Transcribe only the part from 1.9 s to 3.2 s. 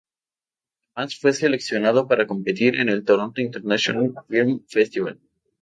para competir en el